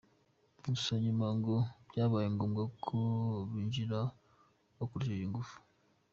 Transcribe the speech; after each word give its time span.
Gusa 0.63 0.91
nyuma 1.03 1.27
ngo 1.37 1.55
byabaye 1.89 2.27
ngombwa 2.35 2.63
ko 2.85 2.97
binjira 3.51 3.99
bakoresheje 4.77 5.23
ingufu. 5.27 5.55